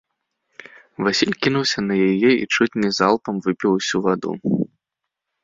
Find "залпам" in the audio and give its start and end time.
3.01-3.35